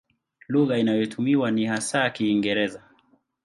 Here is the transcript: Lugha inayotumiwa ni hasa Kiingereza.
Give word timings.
Lugha 0.47 0.77
inayotumiwa 0.79 1.51
ni 1.51 1.65
hasa 1.65 2.09
Kiingereza. 2.09 2.83